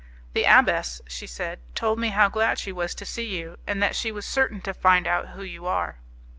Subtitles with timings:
[0.33, 3.95] "The abbess," she said, "told me how glad she was to see you, and that
[3.95, 5.99] she was certain to find out who you are."